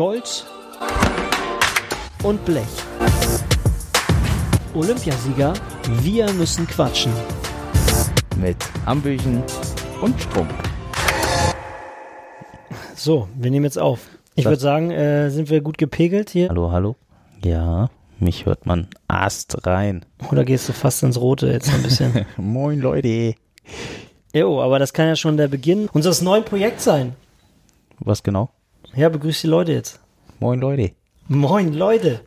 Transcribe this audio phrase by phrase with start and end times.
[0.00, 0.46] Gold
[2.22, 2.64] und Blech.
[4.72, 5.52] Olympiasieger,
[6.00, 7.12] wir müssen quatschen.
[8.38, 9.42] Mit Ambüchen
[10.00, 10.48] und Strom.
[12.94, 14.08] So, wir nehmen jetzt auf.
[14.36, 16.48] Ich würde sagen, äh, sind wir gut gepegelt hier?
[16.48, 16.96] Hallo, hallo.
[17.44, 20.06] Ja, mich hört man Ast rein.
[20.32, 22.24] Oder gehst du fast ins Rote jetzt ein bisschen?
[22.38, 23.34] Moin, Leute.
[24.32, 27.12] Jo, aber das kann ja schon der Beginn unseres neuen Projekts sein.
[27.98, 28.48] Was genau?
[28.94, 30.00] Ja, begrüß die Leute jetzt.
[30.40, 30.92] Moin, Leute.
[31.28, 32.22] Moin, Leute.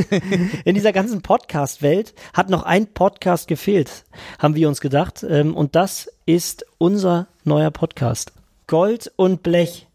[0.64, 4.04] In dieser ganzen Podcast-Welt hat noch ein Podcast gefehlt,
[4.38, 5.24] haben wir uns gedacht.
[5.28, 8.32] Ähm, Und das ist unser neuer Podcast.
[8.66, 9.88] Gold und Blech.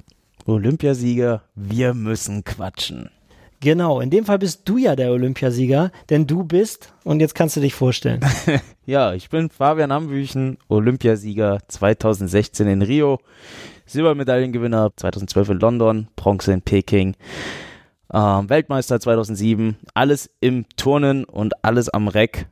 [0.45, 3.09] Olympiasieger, wir müssen quatschen.
[3.61, 7.55] Genau, in dem Fall bist du ja der Olympiasieger, denn du bist, und jetzt kannst
[7.55, 8.21] du dich vorstellen.
[8.87, 13.17] Ja, ich bin Fabian Ambüchen, Olympiasieger 2016 in Rio,
[13.85, 17.15] Silbermedaillengewinner 2012 in London, Bronze in Peking,
[18.13, 22.47] ähm, Weltmeister 2007, alles im Turnen und alles am Reck.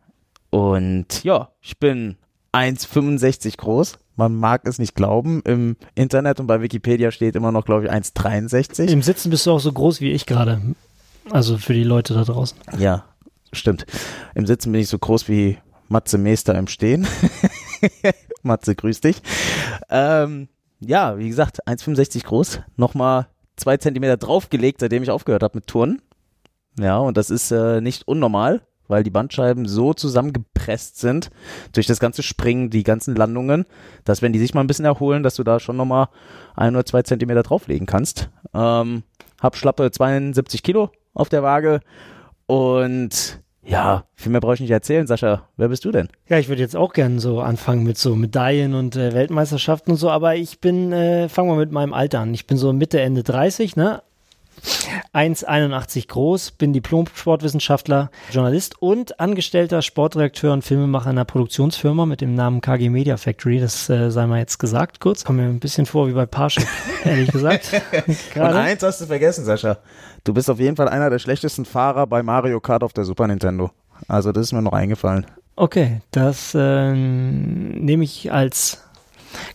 [0.49, 2.17] Und ja, ich bin
[2.53, 3.97] 1,65 groß.
[4.15, 5.41] Man mag es nicht glauben.
[5.45, 8.89] Im Internet und bei Wikipedia steht immer noch, glaube ich, 1,63.
[8.89, 10.61] Im Sitzen bist du auch so groß wie ich gerade.
[11.31, 12.57] Also für die Leute da draußen.
[12.77, 13.05] Ja,
[13.51, 13.85] stimmt.
[14.35, 15.57] Im Sitzen bin ich so groß wie
[15.89, 17.07] Matze Meester im Stehen.
[18.43, 19.21] Matze, grüß dich.
[19.89, 20.47] Ähm,
[20.85, 22.61] ja, wie gesagt, 1,65 groß.
[22.75, 26.01] Nochmal zwei Zentimeter draufgelegt, seitdem ich aufgehört habe mit Turnen.
[26.79, 31.29] Ja, und das ist äh, nicht unnormal, weil die Bandscheiben so zusammengepresst sind
[31.71, 33.65] durch das ganze Springen, die ganzen Landungen,
[34.05, 36.07] dass wenn die sich mal ein bisschen erholen, dass du da schon nochmal
[36.55, 38.29] ein oder zwei Zentimeter drauflegen kannst.
[38.53, 39.03] Ähm,
[39.39, 41.81] hab schlappe 72 Kilo auf der Waage
[42.47, 45.07] und ja, viel mehr brauche ich nicht erzählen.
[45.07, 46.09] Sascha, wer bist du denn?
[46.27, 49.97] Ja, ich würde jetzt auch gerne so anfangen mit so Medaillen und äh, Weltmeisterschaften und
[49.97, 52.33] so, aber ich bin, äh, fangen wir mit meinem Alter an.
[52.33, 54.01] Ich bin so Mitte, Ende 30, ne?
[55.13, 62.61] 1,81 groß, bin Diplom-Sportwissenschaftler, Journalist und angestellter Sportredakteur und Filmemacher einer Produktionsfirma mit dem Namen
[62.61, 63.59] KG Media Factory.
[63.59, 65.23] Das äh, sei mal jetzt gesagt kurz.
[65.23, 66.67] Kommt mir ein bisschen vor wie bei Parship,
[67.03, 67.71] ehrlich gesagt.
[68.07, 68.59] Und Gerade.
[68.59, 69.77] eins hast du vergessen, Sascha.
[70.23, 73.27] Du bist auf jeden Fall einer der schlechtesten Fahrer bei Mario Kart auf der Super
[73.27, 73.71] Nintendo.
[74.07, 75.25] Also das ist mir noch eingefallen.
[75.55, 78.83] Okay, das äh, nehme ich als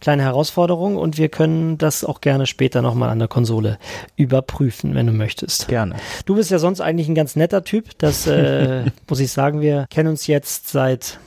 [0.01, 3.79] kleine Herausforderung und wir können das auch gerne später nochmal an der Konsole
[4.17, 5.69] überprüfen, wenn du möchtest.
[5.69, 5.97] Gerne.
[6.27, 7.99] Du bist ja sonst eigentlich ein ganz netter Typ.
[7.99, 9.61] Das äh, muss ich sagen.
[9.61, 11.19] Wir kennen uns jetzt seit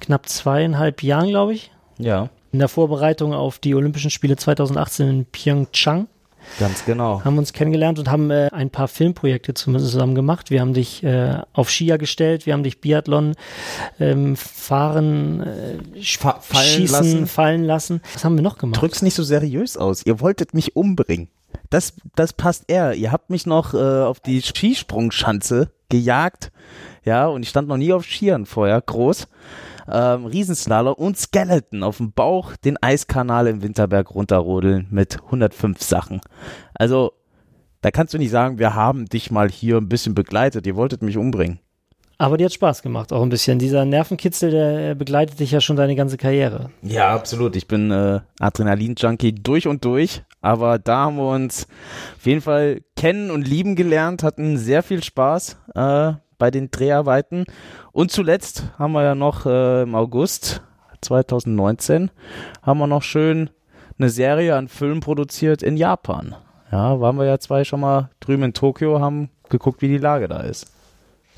[0.00, 1.70] knapp zweieinhalb Jahren, glaube ich.
[1.98, 6.08] Ja, In der Vorbereitung auf die Olympischen Spiele 2018 in Pyeongchang
[6.58, 7.22] ganz genau.
[7.24, 10.50] haben uns kennengelernt und haben äh, ein paar Filmprojekte zusammen gemacht.
[10.50, 13.34] Wir haben dich äh, auf Skier gestellt, wir haben dich Biathlon
[13.98, 17.26] ähm, fahren, äh, Fa- fallen schießen, lassen.
[17.26, 18.00] fallen lassen.
[18.14, 18.80] Was haben wir noch gemacht?
[18.80, 20.04] Drück's nicht so seriös aus.
[20.06, 21.28] Ihr wolltet mich umbringen.
[21.68, 22.94] Das, das passt eher.
[22.94, 26.50] Ihr habt mich noch äh, auf die Skisprungschanze gejagt.
[27.04, 29.26] Ja, und ich stand noch nie auf Skiern vorher, groß.
[29.90, 36.20] Ähm, Riesenslalom und Skeleton auf dem Bauch den Eiskanal im Winterberg runterrodeln mit 105 Sachen.
[36.74, 37.12] Also,
[37.80, 40.66] da kannst du nicht sagen, wir haben dich mal hier ein bisschen begleitet.
[40.66, 41.60] Ihr wolltet mich umbringen.
[42.18, 43.58] Aber dir hat Spaß gemacht, auch ein bisschen.
[43.58, 46.68] Dieser Nervenkitzel, der äh, begleitet dich ja schon deine ganze Karriere.
[46.82, 47.56] Ja, absolut.
[47.56, 50.22] Ich bin äh, Adrenalin-Junkie durch und durch.
[50.42, 51.66] Aber da haben wir uns
[52.18, 57.44] auf jeden Fall kennen und lieben gelernt, hatten sehr viel Spaß äh, bei den Dreharbeiten.
[57.92, 60.62] Und zuletzt haben wir ja noch äh, im August
[61.02, 62.10] 2019
[62.62, 63.50] haben wir noch schön
[63.98, 66.34] eine Serie an Filmen produziert in Japan.
[66.72, 70.28] Ja, waren wir ja zwei schon mal drüben in Tokio, haben geguckt, wie die Lage
[70.28, 70.72] da ist.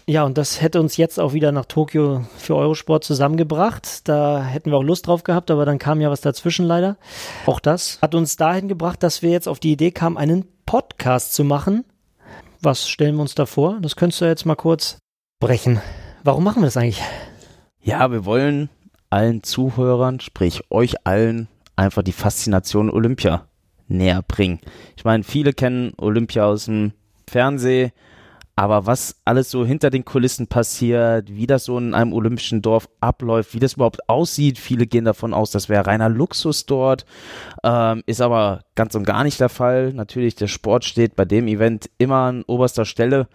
[0.07, 4.09] Ja, und das hätte uns jetzt auch wieder nach Tokio für Eurosport zusammengebracht.
[4.09, 6.97] Da hätten wir auch Lust drauf gehabt, aber dann kam ja was dazwischen leider.
[7.47, 11.35] Auch das hat uns dahin gebracht, dass wir jetzt auf die Idee kamen, einen Podcast
[11.35, 11.85] zu machen.
[12.65, 13.81] Was stellen wir uns da vor?
[13.81, 14.99] Das könntest du jetzt mal kurz
[15.41, 15.81] brechen.
[16.23, 17.03] Warum machen wir das eigentlich?
[17.81, 18.71] Ja, wir wollen
[19.11, 23.49] allen Zuhörern, sprich euch allen, einfach die Faszination Olympia
[23.89, 24.61] näher bringen.
[24.97, 26.93] Ich meine, viele kennen Olympia aus dem
[27.29, 27.91] Fernsehen,
[28.55, 32.89] aber was alles so hinter den Kulissen passiert, wie das so in einem olympischen Dorf
[33.01, 37.07] abläuft, wie das überhaupt aussieht, viele gehen davon aus, das wäre reiner Luxus dort,
[37.65, 39.93] ähm, ist aber ganz und gar nicht der Fall.
[39.95, 43.27] Natürlich, der Sport steht bei dem Event immer an oberster Stelle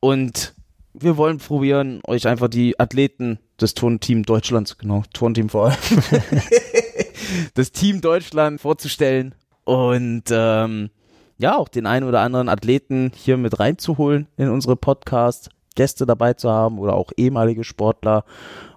[0.00, 0.54] und
[0.92, 5.76] wir wollen probieren, euch einfach die Athleten des Turnteam Deutschlands, genau, Turnteam vor allem,
[7.54, 10.90] das Team Deutschland vorzustellen und ähm,
[11.38, 16.34] ja, auch den einen oder anderen Athleten hier mit reinzuholen in unsere Podcast, Gäste dabei
[16.34, 18.24] zu haben oder auch ehemalige Sportler,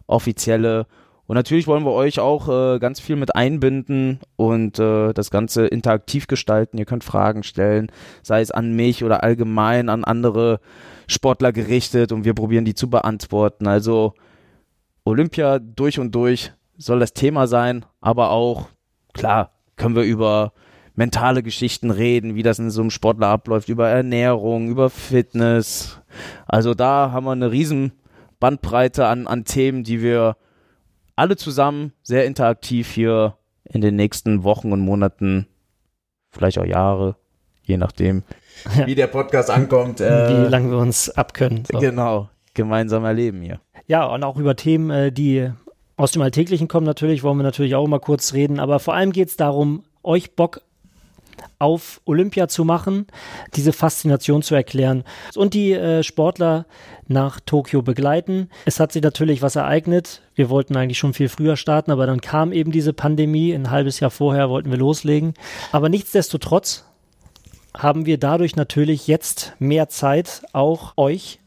[0.06, 0.86] offizielle
[1.26, 5.66] Und natürlich wollen wir euch auch äh, ganz viel mit einbinden und äh, das Ganze
[5.66, 6.78] interaktiv gestalten.
[6.78, 7.92] Ihr könnt Fragen stellen,
[8.22, 10.60] sei es an mich oder allgemein an andere
[11.08, 13.68] Sportler gerichtet und wir probieren die zu beantworten.
[13.68, 14.14] Also
[15.04, 18.68] Olympia durch und durch soll das Thema sein, aber auch,
[19.14, 20.54] klar, können wir über
[20.96, 26.02] mentale Geschichten reden, wie das in so einem Sportler abläuft, über Ernährung, über Fitness.
[26.46, 27.94] Also da haben wir eine riesen
[28.40, 30.36] Bandbreite an, an Themen, die wir
[31.16, 35.48] alle zusammen sehr interaktiv hier in den nächsten Wochen und Monaten,
[36.30, 37.16] vielleicht auch Jahre,
[37.64, 38.24] je nachdem,
[38.76, 38.86] Ja.
[38.88, 40.02] wie der Podcast ankommt.
[40.02, 41.64] Äh, Wie lange wir uns abkönnen.
[41.72, 41.80] So.
[41.80, 43.62] Genau, gemeinsam erleben hier.
[43.88, 45.50] Ja, und auch über Themen, äh, die
[45.96, 48.60] aus dem Alltäglichen kommen natürlich, wollen wir natürlich auch mal kurz reden.
[48.60, 50.62] Aber vor allem geht es darum, euch Bock
[51.62, 53.08] auf Olympia zu machen,
[53.56, 55.04] diese Faszination zu erklären
[55.36, 56.66] und die äh, Sportler
[57.08, 58.50] nach Tokio begleiten.
[58.66, 60.22] Es hat sich natürlich was ereignet.
[60.34, 63.54] Wir wollten eigentlich schon viel früher starten, aber dann kam eben diese Pandemie.
[63.54, 65.36] Ein halbes Jahr vorher wollten wir loslegen.
[65.72, 66.86] Aber nichtsdestotrotz
[67.78, 71.41] haben wir dadurch natürlich jetzt mehr Zeit, auch euch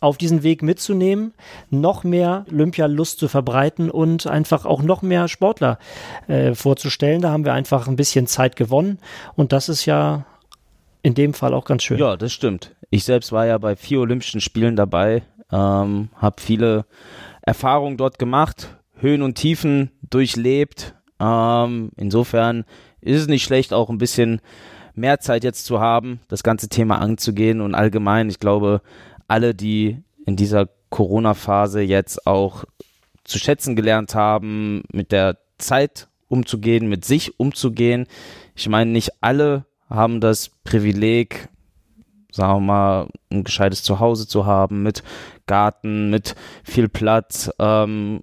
[0.00, 1.34] auf diesen Weg mitzunehmen,
[1.68, 5.78] noch mehr Olympialust zu verbreiten und einfach auch noch mehr Sportler
[6.26, 7.20] äh, vorzustellen.
[7.20, 8.98] Da haben wir einfach ein bisschen Zeit gewonnen
[9.36, 10.24] und das ist ja
[11.02, 11.98] in dem Fall auch ganz schön.
[11.98, 12.74] Ja, das stimmt.
[12.90, 16.86] Ich selbst war ja bei vier Olympischen Spielen dabei, ähm, habe viele
[17.42, 20.94] Erfahrungen dort gemacht, Höhen und Tiefen durchlebt.
[21.20, 22.64] Ähm, insofern
[23.00, 24.40] ist es nicht schlecht, auch ein bisschen
[24.94, 28.82] mehr Zeit jetzt zu haben, das ganze Thema anzugehen und allgemein, ich glaube,
[29.30, 32.64] alle, die in dieser Corona-Phase jetzt auch
[33.24, 38.06] zu schätzen gelernt haben, mit der Zeit umzugehen, mit sich umzugehen.
[38.54, 41.48] Ich meine, nicht alle haben das Privileg,
[42.32, 45.02] sagen wir mal, ein gescheites Zuhause zu haben, mit
[45.46, 46.34] Garten, mit
[46.64, 47.50] viel Platz.
[47.58, 48.22] Ähm,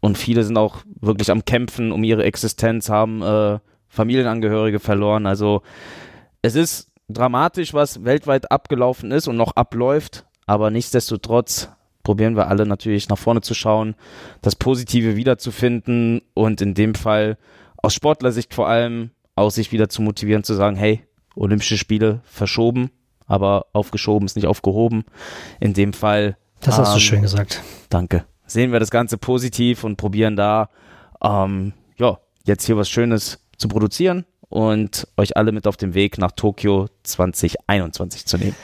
[0.00, 3.58] und viele sind auch wirklich am Kämpfen um ihre Existenz, haben äh,
[3.88, 5.26] Familienangehörige verloren.
[5.26, 5.62] Also
[6.42, 10.24] es ist dramatisch, was weltweit abgelaufen ist und noch abläuft.
[10.48, 11.68] Aber nichtsdestotrotz
[12.02, 13.94] probieren wir alle natürlich nach vorne zu schauen,
[14.40, 17.36] das Positive wiederzufinden und in dem Fall
[17.76, 21.04] aus Sportlersicht vor allem auch sich wieder zu motivieren, zu sagen, hey,
[21.36, 22.90] Olympische Spiele verschoben,
[23.26, 25.04] aber aufgeschoben ist nicht aufgehoben.
[25.60, 26.38] In dem Fall.
[26.60, 27.62] Das hast du ähm, schön gesagt.
[27.90, 28.24] Danke.
[28.46, 30.70] Sehen wir das Ganze positiv und probieren da,
[31.22, 36.16] ähm, ja, jetzt hier was Schönes zu produzieren und euch alle mit auf den Weg
[36.16, 38.56] nach Tokio 2021 zu nehmen.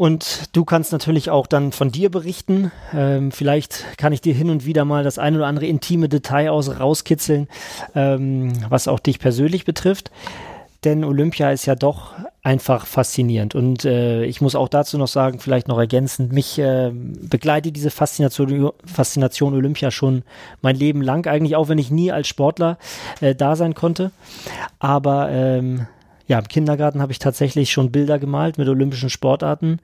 [0.00, 2.72] Und du kannst natürlich auch dann von dir berichten.
[2.94, 6.48] Ähm, vielleicht kann ich dir hin und wieder mal das ein oder andere intime Detail
[6.48, 7.48] aus rauskitzeln,
[7.94, 10.10] ähm, was auch dich persönlich betrifft.
[10.84, 13.54] Denn Olympia ist ja doch einfach faszinierend.
[13.54, 17.90] Und äh, ich muss auch dazu noch sagen, vielleicht noch ergänzend, mich äh, begleitet diese
[17.90, 20.22] Faszination, Faszination Olympia schon
[20.62, 22.78] mein Leben lang, eigentlich auch wenn ich nie als Sportler
[23.20, 24.12] äh, da sein konnte.
[24.78, 25.88] Aber ähm,
[26.30, 29.80] ja, im Kindergarten habe ich tatsächlich schon Bilder gemalt mit olympischen Sportarten.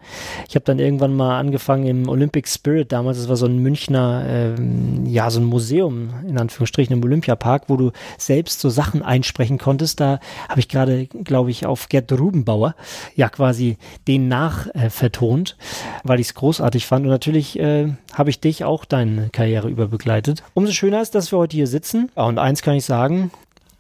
[0.49, 4.25] Ich habe dann irgendwann mal angefangen im Olympic Spirit damals, das war so ein Münchner,
[4.29, 9.59] ähm, ja, so ein Museum, in Anführungsstrichen, im Olympiapark, wo du selbst so Sachen einsprechen
[9.59, 9.99] konntest.
[9.99, 12.77] Da habe ich gerade, glaube ich, auf Gerd Rubenbauer
[13.17, 13.77] ja quasi
[14.07, 15.57] den nach äh, vertont,
[16.05, 17.07] weil ich es großartig fand.
[17.07, 20.45] Und natürlich äh, habe ich dich auch deine Karriere über begleitet.
[20.55, 22.13] Umso schöner ist, dass wir heute hier sitzen.
[22.15, 23.33] Und eins kann ich sagen,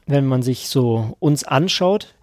[0.06, 2.14] wenn man sich so uns anschaut,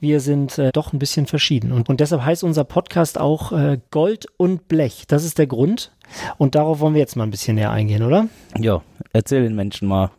[0.00, 1.72] wir sind äh, doch ein bisschen verschieden.
[1.72, 5.04] Und, und deshalb heißt unser Podcast auch äh, Gold und Blech.
[5.06, 5.92] Das ist der Grund.
[6.36, 8.28] Und darauf wollen wir jetzt mal ein bisschen näher eingehen, oder?
[8.58, 10.10] Ja, erzähl den Menschen mal,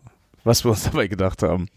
[0.43, 1.67] was wir uns dabei gedacht haben.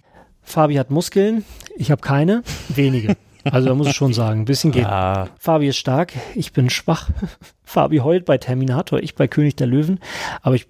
[0.43, 1.45] Fabi hat Muskeln,
[1.76, 3.16] ich habe keine, wenige.
[3.45, 4.87] Also da muss ich schon sagen, ein bisschen geht.
[4.87, 7.11] Ah, Fabi ist stark, ich bin schwach.
[7.64, 9.99] Fabi heult bei Terminator, ich bei König der Löwen.
[10.43, 10.66] Aber ich,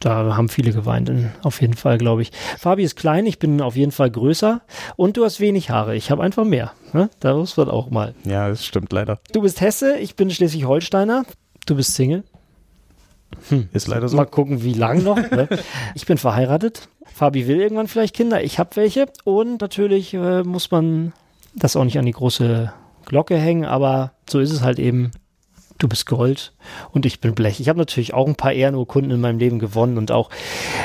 [0.00, 2.32] da haben viele geweint, in- auf jeden Fall, glaube ich.
[2.58, 4.60] Fabi ist klein, ich bin auf jeden Fall größer.
[4.96, 6.72] Und du hast wenig Haare, ich habe einfach mehr.
[6.92, 7.08] Ne?
[7.20, 8.14] Das wird auch mal.
[8.24, 9.18] ja, das stimmt leider.
[9.32, 11.24] Du bist Hesse, ich bin Schleswig-Holsteiner.
[11.66, 12.24] Du bist Single.
[13.72, 15.16] Ist leider Mal gucken, wie lang noch.
[15.16, 15.48] Ne?
[15.94, 16.88] Ich bin verheiratet.
[17.14, 18.42] Fabi will irgendwann vielleicht Kinder.
[18.44, 19.06] Ich habe welche.
[19.24, 21.12] Und natürlich äh, muss man
[21.54, 22.72] das auch nicht an die große
[23.06, 25.12] Glocke hängen, aber so ist es halt eben.
[25.82, 26.52] Du bist Gold
[26.92, 27.58] und ich bin Blech.
[27.58, 30.30] Ich habe natürlich auch ein paar Ehrenurkunden in meinem Leben gewonnen und auch,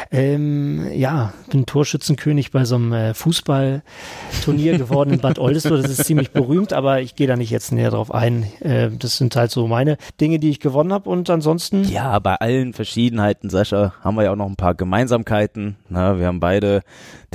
[0.09, 5.83] ähm, ja, bin Torschützenkönig bei so einem äh, Fußballturnier geworden in Bad Oldesloe.
[5.83, 8.47] Das ist ziemlich berühmt, aber ich gehe da nicht jetzt näher drauf ein.
[8.59, 12.33] Äh, das sind halt so meine Dinge, die ich gewonnen habe und ansonsten Ja, bei
[12.33, 15.75] allen Verschiedenheiten, Sascha, haben wir ja auch noch ein paar Gemeinsamkeiten.
[15.89, 16.81] Na, wir haben beide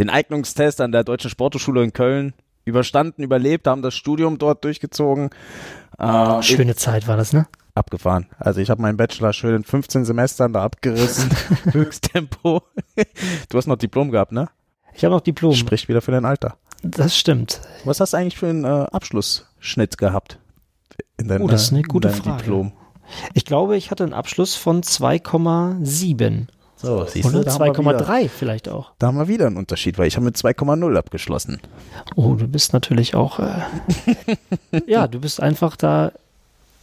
[0.01, 5.31] den Eignungstest an der Deutschen Sporthochschule in Köln überstanden, überlebt, haben das Studium dort durchgezogen.
[5.99, 7.47] Äh, Schöne Zeit war das, ne?
[7.75, 8.27] abgefahren.
[8.39, 11.31] Also ich habe meinen Bachelor schön in 15 Semestern da abgerissen.
[11.73, 12.63] Höchsttempo.
[13.49, 14.51] Du hast noch Diplom gehabt, ne?
[14.95, 15.55] Ich habe noch Diplom.
[15.55, 16.57] Spricht wieder für dein Alter.
[16.83, 17.61] Das stimmt.
[17.85, 20.39] Was hast du eigentlich für einen äh, Abschlussschnitt gehabt?
[21.17, 22.43] In dein, oh, das ist eine gute Frage.
[22.43, 22.73] Diplom?
[23.35, 26.49] Ich glaube, ich hatte einen Abschluss von 2,7.
[26.83, 28.91] So, siehst Oder 2,3 vielleicht auch.
[28.99, 31.61] Da haben wir wieder einen Unterschied, weil ich habe mit 2,0 abgeschlossen.
[32.17, 33.39] Oh, du bist natürlich auch.
[33.39, 33.63] Äh,
[34.87, 36.11] ja, du bist einfach da.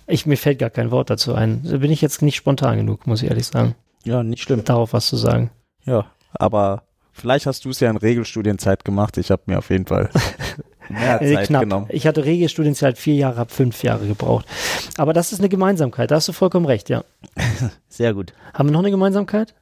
[0.08, 1.62] Ich, mir fällt gar kein Wort dazu ein.
[1.64, 3.76] Da bin ich jetzt nicht spontan genug, muss ich ehrlich sagen.
[4.06, 4.64] Ja, nicht schlimm.
[4.64, 5.52] Darauf was zu sagen.
[5.84, 9.18] Ja, aber vielleicht hast du es ja in Regelstudienzeit gemacht.
[9.18, 10.10] Ich habe mir auf jeden Fall
[10.90, 11.64] mehr äh, Zeit Knapp.
[11.64, 11.88] genommen.
[11.90, 14.46] Ich hatte Regelstudienzeit vier Jahre, habe fünf Jahre gebraucht.
[14.98, 16.10] Aber das ist eine Gemeinsamkeit.
[16.10, 17.04] Da hast du vollkommen recht, ja.
[17.90, 18.34] Sehr gut.
[18.54, 19.54] Haben wir noch eine Gemeinsamkeit?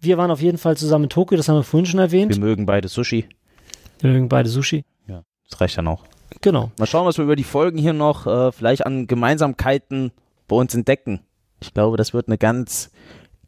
[0.00, 2.34] Wir waren auf jeden Fall zusammen in Tokio, das haben wir vorhin schon erwähnt.
[2.34, 3.28] Wir mögen beide Sushi.
[4.00, 4.84] Wir mögen beide Sushi.
[5.06, 6.04] Ja, das reicht ja noch.
[6.40, 6.70] Genau.
[6.78, 10.10] Mal schauen, was wir über die Folgen hier noch äh, vielleicht an Gemeinsamkeiten
[10.48, 11.20] bei uns entdecken.
[11.60, 12.90] Ich glaube, das wird eine ganz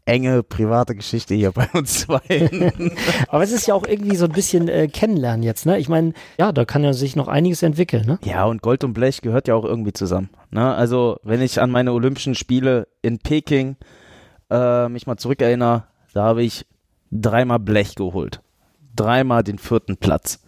[0.05, 2.21] enge private Geschichte hier bei uns zwei.
[3.29, 5.79] Aber es ist ja auch irgendwie so ein bisschen äh, kennenlernen jetzt, ne?
[5.79, 8.19] Ich meine, ja, da kann ja sich noch einiges entwickeln, ne?
[8.23, 10.29] Ja, und Gold und Blech gehört ja auch irgendwie zusammen.
[10.51, 10.73] Ne?
[10.75, 13.77] Also, wenn ich an meine Olympischen Spiele in Peking
[14.51, 15.83] äh, mich mal zurückerinnere,
[16.13, 16.65] da habe ich
[17.11, 18.41] dreimal Blech geholt.
[18.95, 20.39] Dreimal den vierten Platz.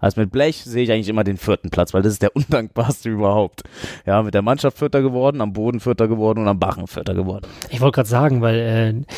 [0.00, 3.08] Also mit Blech sehe ich eigentlich immer den vierten Platz, weil das ist der undankbarste
[3.08, 3.62] überhaupt.
[4.06, 7.46] Ja, mit der Mannschaft Vierter geworden, am Boden Vierter geworden und am Bachen Vierter geworden.
[7.70, 9.14] Ich wollte gerade sagen, weil äh,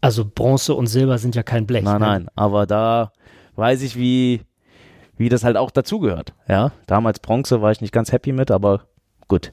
[0.00, 1.84] also Bronze und Silber sind ja kein Blech.
[1.84, 2.06] Nein, ne?
[2.06, 3.12] nein, aber da
[3.56, 4.42] weiß ich, wie,
[5.16, 6.32] wie das halt auch dazugehört.
[6.48, 8.84] Ja, damals Bronze war ich nicht ganz happy mit, aber
[9.26, 9.52] gut.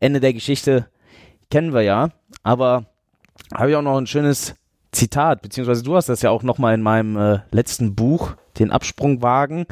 [0.00, 0.86] Ende der Geschichte
[1.50, 2.08] kennen wir ja,
[2.42, 2.86] aber
[3.54, 4.56] habe ich auch noch ein schönes
[4.92, 9.66] Zitat, beziehungsweise du hast das ja auch nochmal in meinem äh, letzten Buch, den Absprungwagen,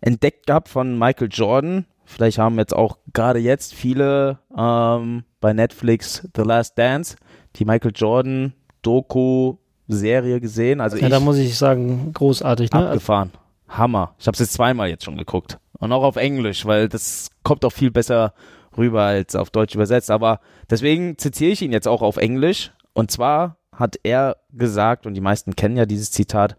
[0.00, 1.86] entdeckt gehabt von Michael Jordan.
[2.04, 7.16] Vielleicht haben jetzt auch gerade jetzt viele ähm, bei Netflix The Last Dance,
[7.56, 9.56] die Michael Jordan Doku
[9.88, 10.80] Serie gesehen.
[10.80, 12.72] Also ja, ich, da muss ich sagen, großartig.
[12.72, 12.86] Ne?
[12.86, 13.30] Abgefahren.
[13.68, 14.14] Hammer.
[14.18, 15.58] Ich habe es jetzt zweimal jetzt schon geguckt.
[15.78, 18.34] Und auch auf Englisch, weil das kommt auch viel besser
[18.76, 20.10] rüber als auf Deutsch übersetzt.
[20.10, 22.72] Aber deswegen zitiere ich ihn jetzt auch auf Englisch.
[22.92, 26.56] Und zwar hat er gesagt, und die meisten kennen ja dieses Zitat,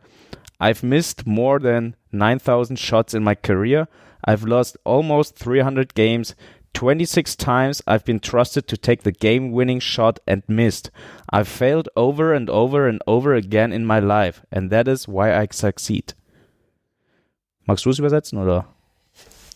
[0.60, 3.88] I've missed more than 9000 shots in my career.
[4.25, 6.36] I've lost almost 300 games.
[6.74, 10.92] 26 times I've been trusted to take the game winning shot and missed.
[11.30, 15.34] I've failed over and over and over again in my life, and that is why
[15.34, 16.15] I succeed.
[17.65, 18.73] Magst du es übersetzen oder?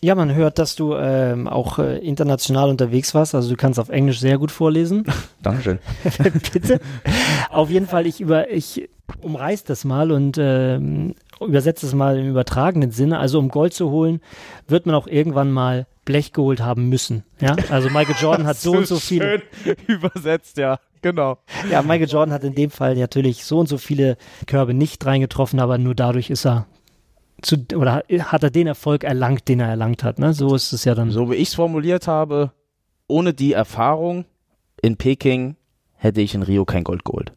[0.00, 3.34] Ja, man hört, dass du ähm, auch äh, international unterwegs warst.
[3.34, 5.04] Also du kannst auf Englisch sehr gut vorlesen.
[5.42, 5.80] Dankeschön.
[6.52, 6.80] Bitte.
[7.50, 8.88] Auf jeden Fall, ich über ich
[9.22, 13.18] umreiß das mal und ähm, übersetze es mal im übertragenen Sinne.
[13.18, 14.20] Also um Gold zu holen,
[14.68, 17.24] wird man auch irgendwann mal Blech geholt haben müssen.
[17.40, 19.42] Ja, also Michael Jordan hat so und so viele.
[19.64, 21.38] Schön übersetzt, ja, genau.
[21.70, 25.60] Ja, Michael Jordan hat in dem Fall natürlich so und so viele Körbe nicht reingetroffen,
[25.60, 26.66] aber nur dadurch ist er
[27.42, 30.18] zu, oder hat er den Erfolg erlangt, den er erlangt hat.
[30.18, 30.32] Ne?
[30.32, 31.10] So ist es ja dann.
[31.10, 32.52] So wie ich es formuliert habe,
[33.06, 34.24] ohne die Erfahrung
[34.82, 35.56] in Peking
[35.94, 37.32] hätte ich in Rio kein Gold geholt.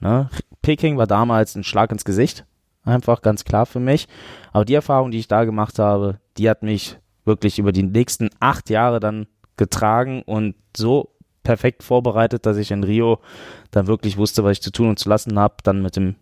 [0.00, 0.28] Ne?
[0.62, 2.46] Peking war damals ein Schlag ins Gesicht,
[2.82, 4.08] einfach ganz klar für mich.
[4.52, 8.30] Aber die Erfahrung, die ich da gemacht habe, die hat mich wirklich über die nächsten
[8.40, 13.18] acht Jahre dann getragen und so perfekt vorbereitet, dass ich in Rio
[13.70, 16.16] dann wirklich wusste, was ich zu tun und zu lassen habe, dann mit dem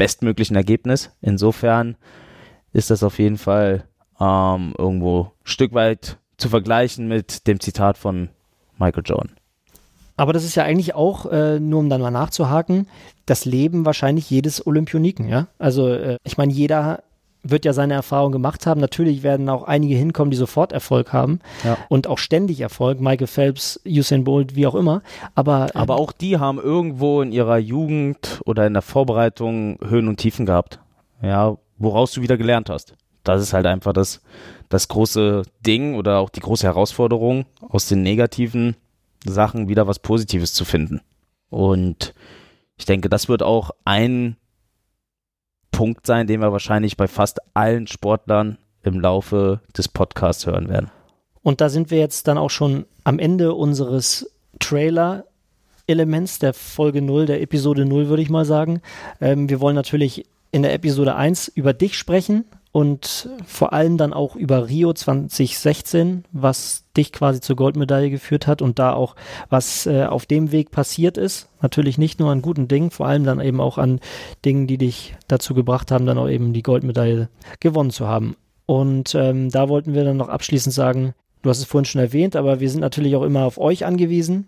[0.00, 1.10] bestmöglichen Ergebnis.
[1.20, 1.98] Insofern
[2.72, 3.84] ist das auf jeden Fall
[4.18, 8.30] ähm, irgendwo ein Stück weit zu vergleichen mit dem Zitat von
[8.78, 9.32] Michael Jordan.
[10.16, 12.86] Aber das ist ja eigentlich auch, äh, nur um dann mal nachzuhaken,
[13.26, 15.48] das Leben wahrscheinlich jedes Olympioniken, ja?
[15.58, 17.02] Also äh, ich meine, jeder
[17.42, 18.80] wird ja seine Erfahrung gemacht haben.
[18.80, 21.76] Natürlich werden auch einige hinkommen, die sofort Erfolg haben ja.
[21.88, 23.00] und auch ständig Erfolg.
[23.00, 25.02] Michael Phelps, Usain Bolt, wie auch immer.
[25.34, 30.08] Aber, ähm, aber auch die haben irgendwo in ihrer Jugend oder in der Vorbereitung Höhen
[30.08, 30.80] und Tiefen gehabt.
[31.22, 32.94] Ja, woraus du wieder gelernt hast.
[33.24, 34.22] Das ist halt einfach das,
[34.68, 38.76] das große Ding oder auch die große Herausforderung, aus den negativen
[39.24, 41.00] Sachen wieder was Positives zu finden.
[41.50, 42.14] Und
[42.78, 44.36] ich denke, das wird auch ein
[45.70, 50.90] Punkt sein, den wir wahrscheinlich bei fast allen Sportlern im Laufe des Podcasts hören werden.
[51.42, 57.26] Und da sind wir jetzt dann auch schon am Ende unseres Trailer-Elements der Folge 0,
[57.26, 58.82] der Episode 0, würde ich mal sagen.
[59.20, 64.12] Ähm, wir wollen natürlich in der Episode 1 über dich sprechen, und vor allem dann
[64.12, 69.16] auch über Rio 2016, was dich quasi zur Goldmedaille geführt hat und da auch,
[69.48, 71.48] was äh, auf dem Weg passiert ist.
[71.62, 74.00] Natürlich nicht nur an guten Dingen, vor allem dann eben auch an
[74.44, 78.36] Dingen, die dich dazu gebracht haben, dann auch eben die Goldmedaille gewonnen zu haben.
[78.66, 82.36] Und ähm, da wollten wir dann noch abschließend sagen, Du hast es vorhin schon erwähnt,
[82.36, 84.46] aber wir sind natürlich auch immer auf euch angewiesen.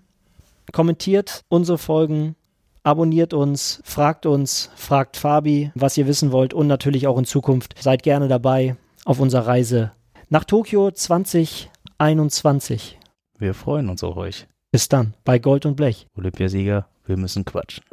[0.72, 2.36] Kommentiert unsere Folgen,
[2.82, 7.74] abonniert uns, fragt uns, fragt Fabi, was ihr wissen wollt und natürlich auch in Zukunft
[7.80, 9.92] seid gerne dabei auf unserer Reise
[10.28, 12.98] nach Tokio 2021.
[13.38, 14.46] Wir freuen uns auf euch.
[14.70, 16.06] Bis dann bei Gold und Blech.
[16.16, 17.84] Olympiasieger, wir müssen quatschen.